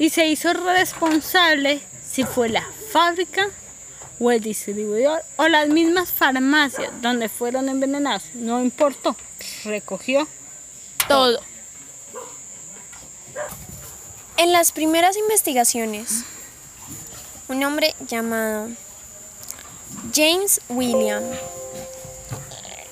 Y 0.01 0.11
se 0.11 0.27
hizo 0.27 0.53
responsable 0.55 1.81
si 2.05 2.25
fue 2.25 2.49
la 2.49 2.67
fábrica 2.91 3.47
o 4.19 4.33
el 4.33 4.41
distribuidor 4.41 5.23
o 5.37 5.47
las 5.47 5.69
mismas 5.69 6.11
farmacias 6.11 6.91
donde 7.01 7.29
fueron 7.29 7.69
envenenados. 7.69 8.25
No 8.35 8.61
importó. 8.61 9.15
Recogió. 9.63 10.27
Todo. 11.07 11.41
En 14.37 14.51
las 14.51 14.73
primeras 14.73 15.17
investigaciones, 15.17 16.25
un 17.51 17.65
hombre 17.65 17.97
llamado 18.07 18.69
James 20.15 20.61
William 20.69 21.25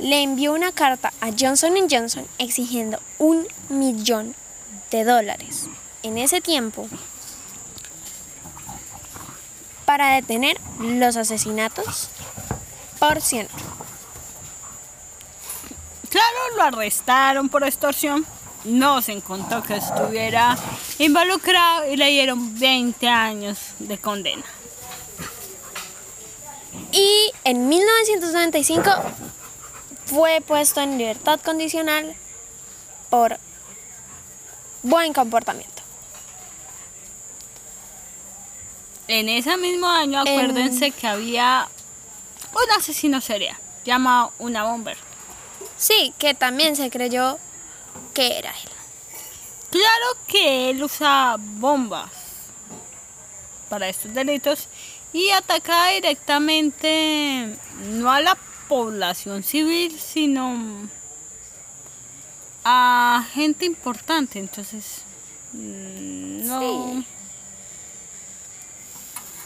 le 0.00 0.22
envió 0.22 0.52
una 0.52 0.72
carta 0.72 1.12
a 1.20 1.28
Johnson 1.38 1.74
Johnson 1.88 2.26
exigiendo 2.38 3.00
un 3.18 3.46
millón 3.68 4.34
de 4.90 5.04
dólares 5.04 5.66
en 6.02 6.18
ese 6.18 6.40
tiempo 6.40 6.88
para 9.84 10.14
detener 10.16 10.60
los 10.80 11.16
asesinatos 11.16 12.08
por 12.98 13.20
ciento. 13.20 13.54
Claro, 16.10 16.56
lo 16.56 16.62
arrestaron 16.64 17.48
por 17.48 17.62
extorsión. 17.62 18.26
No 18.64 19.00
se 19.02 19.12
encontró 19.12 19.62
que 19.62 19.76
estuviera 19.76 20.56
involucrado 20.98 21.90
y 21.90 21.96
le 21.96 22.06
dieron 22.06 22.58
20 22.58 23.08
años 23.08 23.58
de 23.78 23.98
condena. 23.98 24.44
Y 26.92 27.32
en 27.44 27.68
1995 27.68 28.90
fue 30.06 30.40
puesto 30.40 30.80
en 30.80 30.98
libertad 30.98 31.40
condicional 31.40 32.16
por 33.10 33.38
buen 34.82 35.12
comportamiento. 35.12 35.82
En 39.06 39.28
ese 39.28 39.56
mismo 39.56 39.88
año, 39.88 40.20
acuérdense 40.20 40.90
que 40.90 41.06
había 41.06 41.68
un 42.52 42.78
asesino 42.78 43.20
serial 43.20 43.56
llamado 43.84 44.32
una 44.38 44.64
bomber. 44.64 44.96
Sí, 45.76 46.12
que 46.18 46.34
también 46.34 46.76
se 46.76 46.90
creyó 46.90 47.38
que 48.14 48.38
era 48.38 48.50
él. 48.50 48.70
Claro 49.70 50.18
que 50.26 50.70
él 50.70 50.82
usa 50.82 51.36
bombas 51.38 52.10
para 53.68 53.88
estos 53.88 54.14
delitos 54.14 54.68
y 55.12 55.30
atacaba 55.30 55.88
directamente 55.90 57.54
no 57.90 58.10
a 58.10 58.20
la 58.20 58.36
población 58.68 59.42
civil, 59.42 59.98
sino 59.98 60.88
a 62.64 63.26
gente 63.32 63.64
importante. 63.66 64.38
Entonces, 64.38 65.02
mm, 65.52 66.46
no. 66.46 66.60
Sí. 66.60 67.06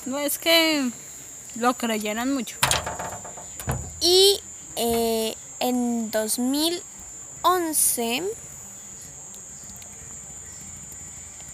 No 0.05 0.19
es 0.19 0.39
que 0.39 0.91
lo 1.55 1.75
creyeron 1.75 2.35
mucho. 2.35 2.57
Y 4.01 4.41
eh, 4.75 5.37
en 5.61 6.11
2011 7.43 8.23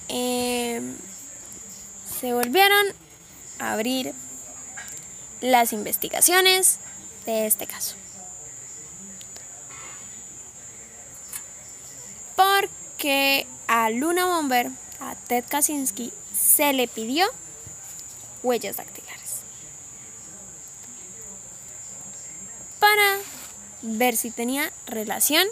em, 0.09 0.97
se 2.21 2.33
volvieron 2.33 2.87
a 3.59 3.73
abrir 3.73 4.15
las 5.41 5.73
investigaciones 5.73 6.79
de 7.27 7.47
este 7.47 7.67
caso. 7.67 7.97
Porque 12.37 13.47
a 13.67 13.91
Luna 13.91 14.27
Bomber, 14.27 14.71
a 15.01 15.15
Ted 15.15 15.45
Kaczynski, 15.49 16.13
se 16.33 16.73
le 16.73 16.89
pidió 16.89 17.27
huellas 18.43 18.77
dactilares. 18.77 19.41
Para 22.79 23.19
ver 23.83 24.17
si 24.17 24.31
tenía 24.31 24.73
relación 24.87 25.47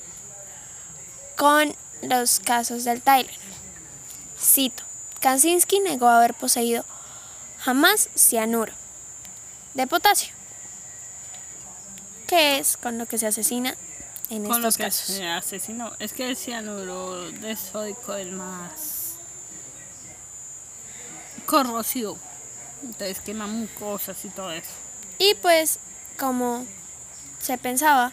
con 1.37 1.75
los 2.02 2.40
casos 2.40 2.85
del 2.85 3.02
Tylenol. 3.02 3.31
Cito, 4.40 4.83
Kaczynski 5.21 5.81
negó 5.81 6.09
haber 6.09 6.35
poseído 6.35 6.85
jamás 7.59 8.09
cianuro 8.14 8.73
de 9.75 9.87
potasio, 9.87 10.33
que 12.26 12.59
es 12.59 12.76
con 12.76 12.99
lo 12.99 13.07
que 13.07 13.19
se 13.19 13.26
asesina 13.26 13.76
en 14.31 14.45
Con 14.45 14.62
lo 14.62 14.71
que 14.73 14.85
casos. 14.85 15.16
se 15.16 15.26
asesinó. 15.26 15.93
Es 15.99 16.12
que 16.12 16.28
el 16.28 16.37
cianuro 16.37 17.31
de 17.31 17.57
sódico 17.57 18.14
es 18.14 18.26
más 18.28 19.12
corrosivo. 21.47 22.19
Entonces 22.83 23.21
quema 23.21 23.47
mucosas 23.47 24.23
y 24.25 24.28
todo 24.28 24.52
eso. 24.52 24.71
Y 25.19 25.35
pues, 25.37 25.78
como 26.19 26.66
se 27.40 27.57
pensaba, 27.57 28.12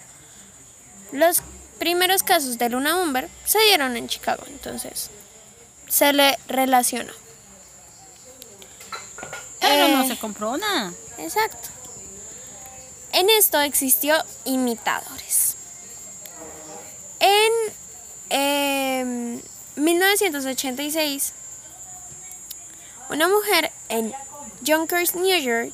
los 1.12 1.42
primeros 1.84 2.24
casos 2.24 2.58
de 2.58 2.70
Luna 2.70 2.96
Bomber 2.96 3.30
se 3.44 3.60
dieron 3.60 3.98
en 3.98 4.08
Chicago, 4.08 4.42
entonces 4.48 5.10
se 5.90 6.14
le 6.14 6.40
relacionó. 6.48 7.12
Pero 9.60 9.90
no 9.90 10.04
Eh, 10.06 10.08
se 10.08 10.18
comprobó 10.18 10.56
nada. 10.56 10.94
Exacto. 11.18 11.68
En 13.12 13.30
esto 13.30 13.60
existió 13.60 14.16
imitadores. 14.46 15.56
En 17.20 17.52
em, 18.30 19.42
1986, 19.76 21.34
una 23.10 23.28
mujer 23.28 23.74
en 23.90 24.14
Yonkers, 24.62 25.16
New 25.16 25.38
York, 25.38 25.74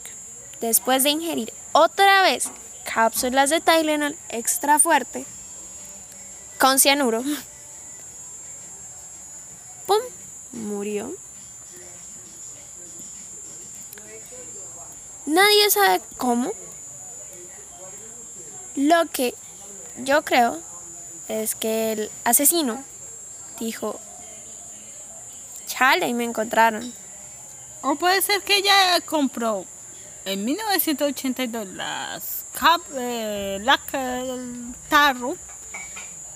después 0.59 1.03
de 1.03 1.11
ingerir 1.11 1.53
otra 1.71 2.23
vez 2.23 2.49
cápsulas 2.91 3.51
de 3.51 3.61
Tylenol 3.61 4.17
extra 4.29 4.79
fuerte 4.79 5.27
con 6.59 6.77
cianuro, 6.77 7.23
¡pum! 9.87 10.01
murió. 10.51 11.15
Nadie 15.25 15.69
sabe 15.69 16.01
cómo. 16.17 16.51
Lo 18.75 19.05
que 19.11 19.35
yo 19.99 20.23
creo 20.23 20.59
es 21.27 21.55
que 21.55 21.93
el 21.93 22.11
asesino 22.23 22.83
dijo, 23.59 23.99
chale, 25.65 26.07
y 26.07 26.13
me 26.13 26.25
encontraron. 26.25 26.93
O 27.81 27.95
puede 27.95 28.21
ser 28.21 28.41
que 28.41 28.57
ella 28.57 28.99
compró 29.05 29.65
en 30.25 30.43
1982 30.43 31.67
las 31.69 32.45
cap, 32.53 32.81
eh, 32.95 33.59
la 33.61 33.79
el 33.93 34.75
tarro 34.89 35.37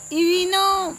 y 0.09 0.23
vino 0.23 0.97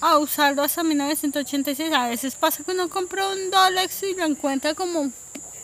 a 0.00 0.18
usarlo 0.18 0.62
hasta 0.62 0.82
1986. 0.82 1.92
A 1.92 2.08
veces 2.08 2.34
pasa 2.34 2.64
que 2.64 2.70
uno 2.72 2.88
compra 2.88 3.28
un 3.28 3.50
Dolex 3.50 4.02
y 4.04 4.14
lo 4.14 4.24
encuentra 4.24 4.74
como, 4.74 5.10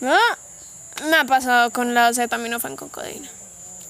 Ah, 0.02 0.38
me 1.08 1.16
ha 1.16 1.24
pasado 1.24 1.70
con 1.70 1.94
la 1.94 2.08
acetaminofén 2.08 2.76
con 2.76 2.88
codeína. 2.88 3.30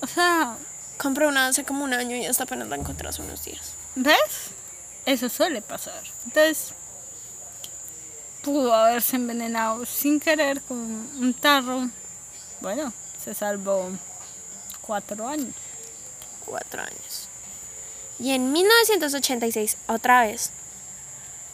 o 0.00 0.06
sea, 0.06 0.56
Compré 0.98 1.26
una 1.26 1.48
hace 1.48 1.62
como 1.62 1.84
un 1.84 1.92
año 1.92 2.16
y 2.16 2.24
hasta 2.24 2.44
apenas 2.44 2.68
la 2.68 2.76
encontré 2.76 3.06
hace 3.08 3.20
unos 3.20 3.44
días. 3.44 3.72
¿ves? 3.96 4.50
Eso 5.04 5.28
suele 5.28 5.60
pasar. 5.60 6.02
Entonces, 6.24 6.72
pudo 8.42 8.72
haberse 8.72 9.16
envenenado 9.16 9.84
sin 9.84 10.18
querer 10.18 10.62
con 10.62 10.78
un 10.78 11.34
tarro. 11.34 11.88
Bueno, 12.60 12.92
se 13.22 13.34
salvó 13.34 13.90
cuatro 14.80 15.28
años. 15.28 15.54
Cuatro 16.46 16.80
años. 16.80 17.25
Y 18.18 18.32
en 18.32 18.52
1986, 18.52 19.76
otra 19.86 20.22
vez, 20.22 20.50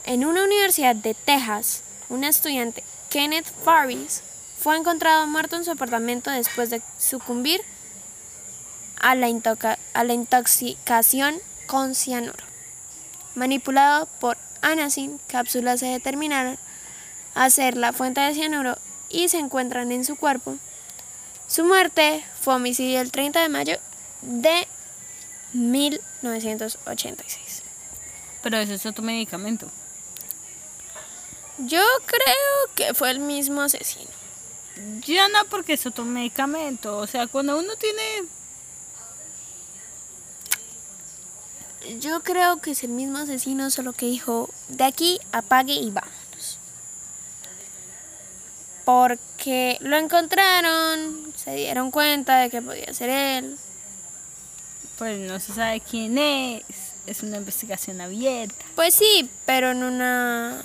en 0.05 0.25
una 0.25 0.45
universidad 0.45 0.95
de 0.95 1.15
Texas, 1.15 1.83
un 2.09 2.25
estudiante, 2.25 2.85
Kenneth 3.11 3.53
Farris, 3.65 4.23
fue 4.59 4.77
encontrado 4.77 5.27
muerto 5.27 5.57
en 5.57 5.65
su 5.65 5.73
apartamento 5.73 6.31
después 6.31 6.71
de 6.71 6.83
sucumbir 6.99 7.63
a 9.01 9.15
la, 9.17 9.29
intoxicación 10.15 11.41
con 11.67 11.95
cianuro. 11.95 12.45
Manipulado 13.35 14.07
por 14.21 14.39
anacin, 14.61 15.19
cápsulas 15.27 15.81
se 15.81 15.87
determinaron 15.87 16.59
a 17.35 17.51
ser 17.51 17.77
la 17.77 17.93
fuente 17.93 18.21
de 18.21 18.35
cianuro 18.35 18.79
y 19.09 19.29
se 19.29 19.39
encuentran 19.39 19.91
en 19.91 20.05
su 20.05 20.17
cuerpo. 20.17 20.57
Su 21.49 21.65
muerte 21.65 22.25
fue 22.41 22.55
homicidio 22.55 23.01
el 23.01 23.11
30 23.11 23.43
de 23.43 23.49
mayo 23.49 23.79
de 24.23 24.69
1986. 25.53 27.63
Pero 28.43 28.57
ese 28.59 28.75
es 28.75 28.87
otro 28.87 29.05
medicamento. 29.05 29.71
Yo 31.59 31.83
creo 32.07 32.75
que 32.75 32.95
fue 32.95 33.11
el 33.11 33.21
mismo 33.21 33.63
asesino. 33.63 34.11
Ya 35.07 35.29
no, 35.29 35.45
porque 35.51 35.75
es 35.75 35.87
otro 35.87 36.05
medicamento. 36.05 36.99
O 36.99 37.07
sea, 37.07 37.27
cuando 37.27 37.59
uno 37.59 37.77
tiene. 37.77 38.25
Yo 42.01 42.23
creo 42.23 42.61
que 42.61 42.73
es 42.73 42.85
el 42.85 42.91
mismo 42.91 43.19
asesino, 43.19 43.71
solo 43.71 43.93
que 43.93 44.07
dijo, 44.07 44.51
de 44.69 44.85
aquí 44.85 45.21
apague 45.33 45.75
y 45.75 45.91
vámonos. 45.91 46.59
Porque 48.85 49.79
lo 49.81 49.97
encontraron, 49.97 51.33
se 51.37 51.55
dieron 51.55 51.91
cuenta 51.91 52.39
de 52.39 52.51
que 52.51 52.63
podía 52.63 52.93
ser 52.95 53.11
él. 53.11 53.59
Pues 54.99 55.19
no 55.19 55.41
se 55.41 55.53
sabe 55.55 55.81
quién 55.81 56.19
es. 56.19 56.63
Es 57.07 57.23
una 57.23 57.37
investigación 57.39 58.01
abierta. 58.01 58.65
Pues 58.77 58.95
sí, 58.95 59.29
pero 59.45 59.71
en 59.73 59.83
una... 59.83 60.63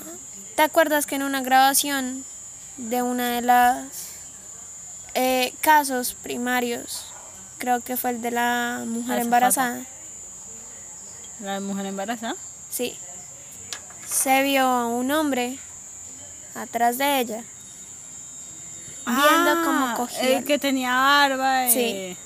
¿Te 0.56 0.62
acuerdas 0.62 1.06
que 1.06 1.16
en 1.16 1.24
una 1.24 1.42
grabación 1.42 2.24
de 2.78 3.02
una 3.02 3.30
de 3.32 3.42
las 3.42 3.86
eh, 5.16 5.54
casos 5.62 6.14
primarios, 6.22 7.06
creo 7.58 7.82
que 7.82 7.98
fue 7.98 8.12
el 8.12 8.22
de 8.22 8.30
la 8.32 8.84
mujer 8.86 9.20
embarazada, 9.20 9.84
La 11.40 11.60
mujer 11.60 11.88
embarazada. 11.88 12.36
sí, 12.70 12.96
se 14.08 14.44
vio 14.44 14.64
a 14.64 14.88
un 14.88 15.10
hombre 15.12 15.58
atrás 16.56 16.98
de 17.00 17.20
ella, 17.20 17.44
viendo 19.06 19.64
cómo 19.64 19.88
Ah, 19.88 19.94
cogía, 19.98 20.38
El 20.40 20.44
que 20.46 20.60
tenía 20.60 20.94
barba. 20.96 21.68
Sí. 21.70 21.80
eh, 21.80 22.18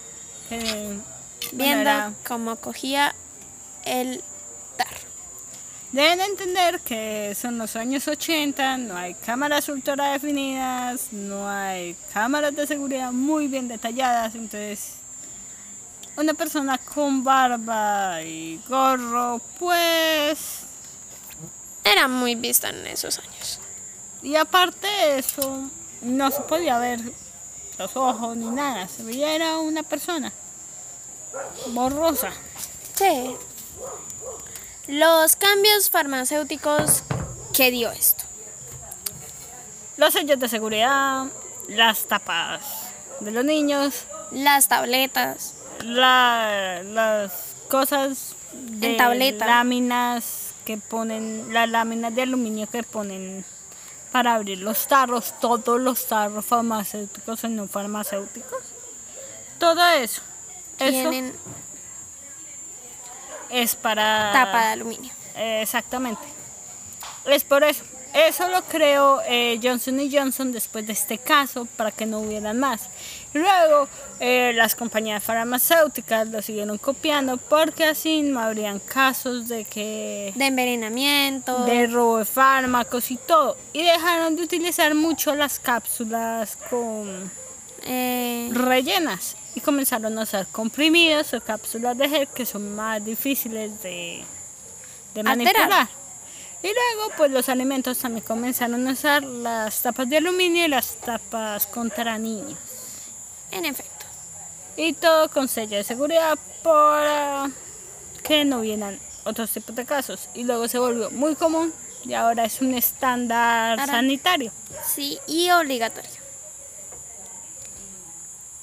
que- 0.50 0.60
bueno, 0.60 1.04
viendo 1.52 1.82
era- 1.82 2.14
cómo 2.28 2.56
cogía 2.58 3.16
el 3.86 4.24
tarro. 4.78 5.10
Deben 5.92 6.22
entender 6.22 6.80
que 6.82 7.36
son 7.36 7.58
los 7.58 7.76
años 7.76 8.08
80, 8.08 8.78
no 8.78 8.96
hay 8.96 9.14
cámaras 9.14 9.68
ultra 9.68 10.12
definidas, 10.14 11.12
no 11.12 11.50
hay 11.50 11.98
cámaras 12.14 12.56
de 12.56 12.66
seguridad 12.66 13.12
muy 13.12 13.48
bien 13.48 13.68
detalladas, 13.68 14.36
entonces 14.36 14.94
una 16.16 16.34
persona 16.34 16.78
con 16.78 17.24
barba 17.24 18.22
y 18.22 18.62
gorro, 18.70 19.42
pues... 19.60 20.60
Era 21.84 22.08
muy 22.08 22.36
vista 22.36 22.70
en 22.70 22.86
esos 22.88 23.18
años. 23.18 23.60
Y 24.22 24.36
aparte 24.36 24.88
de 24.88 25.20
eso, 25.20 25.70
no 26.04 26.30
se 26.32 26.42
podía 26.42 26.78
ver 26.78 27.02
los 27.80 27.96
ojos 27.98 28.38
ni 28.38 28.50
nada, 28.50 28.88
se 28.88 29.04
veía 29.04 29.34
era 29.34 29.58
una 29.58 29.84
persona 29.84 30.32
borrosa. 31.68 32.32
Sí. 32.96 33.36
Los 34.88 35.36
cambios 35.36 35.90
farmacéuticos 35.90 37.04
que 37.54 37.72
dio 37.72 37.92
esto. 37.92 38.24
Los 39.98 40.14
sellos 40.14 40.40
de 40.40 40.50
seguridad, 40.50 41.26
las 41.68 42.06
tapas 42.08 42.62
de 43.20 43.32
los 43.32 43.46
niños, 43.46 44.06
Las 44.32 44.68
tabletas. 44.68 45.54
la- 45.84 46.82
las 46.84 47.32
cosas 47.70 48.34
de 48.54 48.92
En 48.92 48.98
tableta. 48.98 49.46
láminas 49.46 50.52
que 50.66 50.78
ponen, 50.78 51.54
las 51.54 51.70
láminas 51.70 52.14
de 52.16 52.24
aluminio 52.24 52.68
que 52.70 52.84
ponen 52.84 53.46
para 54.12 54.36
abrir 54.36 54.58
los 54.60 54.88
tarros, 54.88 55.34
todos 55.40 55.80
los 55.80 56.06
tarros 56.08 56.46
farmacéuticos 56.46 57.44
y 57.44 57.48
no 57.50 57.68
farmacéuticos. 57.68 58.60
Todo 59.60 59.86
eso. 59.90 60.22
Eso 60.82 61.10
Tienen 61.10 61.34
es 63.50 63.76
para... 63.76 64.32
tapa 64.34 64.66
de 64.68 64.72
aluminio. 64.74 65.12
Exactamente. 65.36 66.22
Es 67.26 67.44
por 67.44 67.64
eso. 67.64 67.84
Eso 68.14 68.50
lo 68.50 68.62
creó 68.64 69.22
eh, 69.26 69.58
Johnson 69.64 69.98
y 70.02 70.14
Johnson 70.14 70.52
después 70.52 70.86
de 70.86 70.92
este 70.92 71.18
caso 71.18 71.66
para 71.78 71.92
que 71.92 72.06
no 72.06 72.20
hubieran 72.20 72.60
más. 72.60 72.90
Luego 73.34 73.88
eh, 74.20 74.52
las 74.54 74.76
compañías 74.76 75.24
farmacéuticas 75.24 76.28
lo 76.28 76.42
siguieron 76.42 76.78
copiando 76.78 77.38
porque 77.38 77.86
así 77.86 78.22
no 78.22 78.42
habrían 78.42 78.80
casos 78.80 79.48
de 79.48 79.64
que 79.64 80.34
De 80.36 80.46
envenenamiento. 80.48 81.64
de 81.64 81.88
robo 81.88 82.18
de 82.18 82.26
fármacos 82.26 83.12
y 83.12 83.16
todo. 83.16 83.56
Y 83.72 83.82
dejaron 83.84 84.36
de 84.36 84.44
utilizar 84.44 84.94
mucho 84.94 85.34
las 85.34 85.60
cápsulas 85.60 86.58
con 86.70 87.32
eh, 87.84 88.50
rellenas 88.52 89.38
y 89.56 89.60
comenzaron 89.62 90.18
a 90.18 90.24
usar 90.24 90.48
comprimidos 90.48 91.34
o 91.34 91.42
cápsulas 91.42 91.98
de 91.98 92.10
gel 92.10 92.28
que 92.28 92.46
son 92.46 92.76
más 92.76 93.04
difíciles 93.04 93.82
de, 93.82 94.24
de 95.14 95.22
Alterar. 95.22 95.38
manipular. 95.38 95.88
Y 96.64 96.68
luego 96.68 97.12
pues 97.18 97.32
los 97.32 97.50
alimentos 97.50 97.98
también 97.98 98.26
comenzaron 98.26 98.88
a 98.88 98.92
usar 98.92 99.24
las 99.24 99.82
tapas 99.82 100.08
de 100.10 100.18
aluminio 100.18 100.66
y 100.66 100.68
las 100.68 100.96
tapas 100.98 101.66
contra 101.68 102.18
niños. 102.18 102.58
en 103.52 103.66
efecto. 103.66 104.06
Y 104.78 104.94
todo 104.94 105.30
con 105.30 105.48
sello 105.48 105.78
de 105.78 105.84
seguridad 105.84 106.38
para 106.64 107.50
que 108.24 108.46
no 108.46 108.60
hubieran 108.60 109.00
otros 109.26 109.50
tipos 109.52 109.76
de 109.76 109.86
casos. 109.86 110.30
Y 110.34 110.44
luego 110.44 110.68
se 110.68 110.80
volvió 110.80 111.10
muy 111.12 111.36
común 111.36 111.74
y 112.06 112.14
ahora 112.14 112.46
es 112.46 112.62
un 112.62 112.74
estándar 112.74 113.86
sanitario. 113.86 114.52
Sí, 114.86 115.20
y 115.28 115.50
obligatorio. 115.52 116.21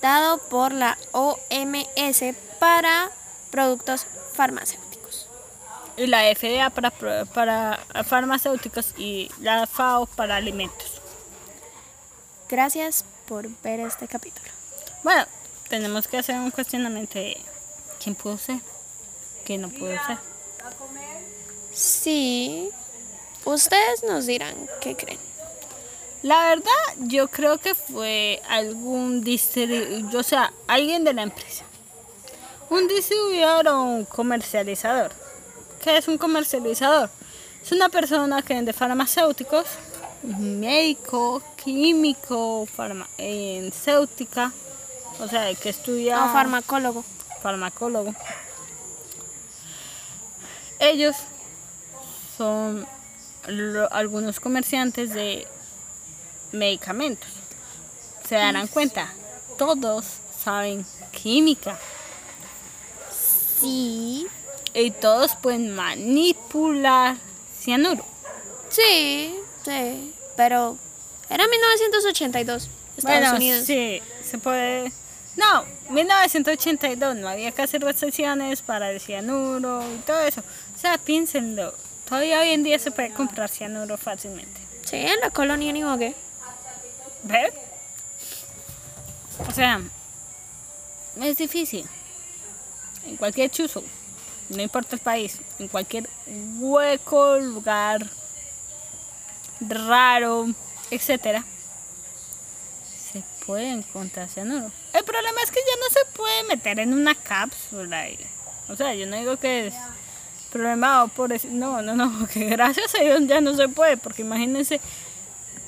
Dado 0.01 0.39
por 0.39 0.73
la 0.73 0.97
OMS 1.13 2.23
para 2.59 3.11
productos 3.51 4.07
farmacéuticos. 4.35 5.29
Y 5.97 6.07
la 6.07 6.23
FDA 6.35 6.71
para, 6.71 6.91
para 7.27 7.79
farmacéuticos 8.05 8.95
y 8.97 9.31
la 9.41 9.67
FAO 9.67 10.07
para 10.07 10.37
alimentos. 10.37 11.01
Gracias 12.49 13.05
por 13.27 13.49
ver 13.63 13.81
este 13.81 14.09
capítulo. 14.09 14.49
Bueno, 15.03 15.27
tenemos 15.69 16.09
que 16.09 16.19
hacer 16.19 16.37
un 16.37 16.51
cuestionamiento 16.51 17.19
de 17.19 17.37
quién 18.03 18.15
pudo 18.15 18.39
ser, 18.39 18.61
quién 19.45 19.61
no 19.61 19.69
pudo 19.69 19.93
ser. 20.07 20.19
Sí, 21.73 22.71
ustedes 23.45 24.03
nos 24.03 24.27
dirán 24.27 24.55
qué 24.81 24.97
creen. 24.97 25.28
La 26.23 26.49
verdad, 26.49 26.71
yo 26.99 27.29
creo 27.29 27.59
que 27.59 27.75
fue 27.75 28.43
algún 28.49 29.21
distribuidor, 29.23 30.17
o 30.17 30.23
sea, 30.23 30.53
alguien 30.67 31.05
de 31.05 31.13
la 31.15 31.23
empresa. 31.23 31.65
Un 32.71 32.89
distribuidor 32.89 33.69
o 33.69 33.83
un 33.83 34.05
comercializador. 34.05 35.13
¿Qué 35.83 35.97
es 35.97 36.09
un 36.09 36.19
comercializador? 36.19 37.09
Es 37.63 37.71
una 37.73 37.89
persona 37.89 38.43
que 38.43 38.55
vende 38.55 38.73
farmacéuticos, 38.73 39.67
médico, 40.23 41.43
químico, 41.63 42.67
farmacéutica, 42.67 44.53
o 45.21 45.29
sea, 45.29 45.55
que 45.55 45.69
estudia 45.71 46.25
O 46.25 46.33
farmacólogo. 46.33 47.05
farmacólogo. 47.43 48.13
Ellos 50.81 51.17
son 52.37 52.87
lo- 53.47 53.93
algunos 53.93 54.41
comerciantes 54.41 55.13
de 55.15 55.47
medicamentos. 56.53 57.29
Se 58.29 58.35
darán 58.37 58.67
cuenta, 58.69 59.13
todos 59.57 60.05
saben 60.45 60.85
química 61.13 61.79
Sí, 63.61 64.27
y 64.75 64.91
todos 64.93 65.35
pueden 65.37 65.75
manipular 65.75 67.17
cianuro. 67.59 68.05
sí, 68.69 69.35
sí. 69.65 70.15
Pero 70.37 70.79
era 71.29 71.49
1982, 71.49 72.69
Estados 72.97 73.21
bueno, 73.21 73.37
Unidos. 73.37 73.65
sí, 73.67 74.01
se 74.23 74.39
puede... 74.39 74.93
No, 75.37 75.65
1982 75.91 77.17
no 77.17 77.29
había 77.29 77.51
que 77.51 77.63
hacer 77.63 77.83
restricciones 77.83 78.63
para 78.63 78.91
el 78.93 79.01
cianuro 79.01 79.83
y 79.93 79.99
todo 80.03 80.21
eso. 80.21 80.43
O 80.77 80.79
sea, 80.79 80.99
piénsenlo. 80.99 81.75
Todavía 82.09 82.41
hoy 82.41 82.51
en 82.51 82.63
día 82.63 82.79
se 82.79 82.91
puede 82.93 83.11
comprar 83.11 83.49
cianuro 83.49 83.97
fácilmente. 83.99 84.61
Sí, 84.85 84.97
en 84.97 85.19
la 85.21 85.31
colonia 85.31 85.73
ni 85.73 85.83
qué. 85.99 86.15
¿Ves? 87.23 87.53
O 89.49 89.53
sea, 89.53 89.81
es 91.21 91.37
difícil. 91.37 91.87
En 93.07 93.17
cualquier 93.17 93.51
chuzo, 93.51 93.83
no 94.51 94.63
importa 94.63 94.97
el 94.97 95.01
país, 95.01 95.39
en 95.59 95.69
cualquier 95.69 96.09
hueco, 96.59 97.37
lugar 97.39 98.07
raro, 99.61 100.47
etcétera, 100.91 101.45
se 103.13 103.23
puede 103.47 103.71
encontrar 103.71 104.29
cianuro. 104.29 104.71
El 104.93 105.05
problema 105.05 105.41
es 105.43 105.51
que 105.51 105.61
ya 105.61 105.77
no 105.81 105.91
se 105.91 106.17
puede 106.17 106.45
meter 106.45 106.79
en 106.81 106.93
una 106.93 107.15
cápsula. 107.15 108.09
y- 108.09 108.19
o 108.69 108.77
sea, 108.77 108.95
yo 108.95 109.07
no 109.07 109.17
digo 109.17 109.37
que 109.39 109.69
es 109.69 109.75
problema 110.53 111.05
o 111.05 111.09
por 111.09 111.33
eso. 111.33 111.49
No, 111.51 111.81
no, 111.83 111.95
no, 111.97 112.27
que 112.33 112.45
gracias 112.45 112.95
a 112.95 112.99
Dios 113.03 113.21
ya 113.27 113.41
no 113.41 113.55
se 113.57 113.69
puede, 113.69 113.97
porque 113.97 114.23
imagínense 114.23 114.81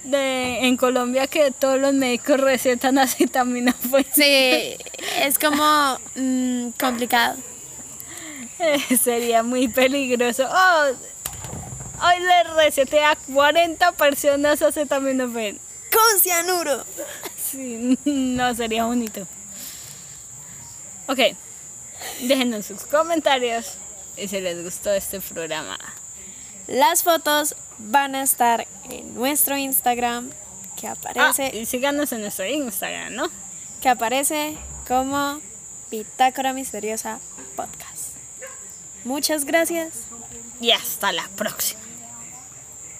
de 0.05 0.66
en 0.66 0.76
Colombia 0.76 1.26
que 1.26 1.50
todos 1.50 1.79
los 1.79 1.94
médicos 1.94 2.40
recetan 2.40 2.98
acetaminofén. 2.98 4.07
Sí, 4.14 4.76
es 5.18 5.38
como 5.38 5.98
mm, 6.16 6.70
complicado. 6.79 7.37
Eh, 8.59 8.96
Sería 8.96 9.42
muy 9.42 9.68
peligroso. 9.68 10.48
Oh, 10.50 10.87
hoy 12.03 12.20
le 12.20 12.62
receté 12.62 13.03
a 13.05 13.16
40 13.16 13.92
personas 13.92 14.61
acetaminofén. 14.62 15.59
Con 15.90 16.20
cianuro. 16.20 16.85
Sí, 17.50 17.98
no 18.05 18.55
sería 18.55 18.85
bonito. 18.85 19.26
Ok, 21.07 21.18
déjenos 22.20 22.66
sus 22.66 22.85
comentarios 22.85 23.74
y 24.16 24.29
si 24.29 24.40
les 24.40 24.62
gustó 24.62 24.92
este 24.92 25.20
programa. 25.20 25.79
Las 26.70 27.02
fotos 27.02 27.56
van 27.78 28.14
a 28.14 28.22
estar 28.22 28.66
en 28.88 29.14
nuestro 29.14 29.56
Instagram, 29.59 30.30
que 30.80 30.87
Ah, 30.87 30.92
aparece, 30.92 31.54
y 31.56 31.66
síganos 31.66 32.12
en 32.12 32.22
nuestro 32.22 32.46
Instagram, 32.46 33.14
¿no? 33.14 33.28
que 33.83 33.88
aparece 33.88 34.56
como 34.87 35.40
Bitácora 35.90 36.52
Misteriosa 36.52 37.18
Podcast. 37.56 38.14
Muchas 39.04 39.44
gracias. 39.44 40.02
Y 40.61 40.70
hasta 40.72 41.11
la 41.12 41.26
próxima. 41.37 41.80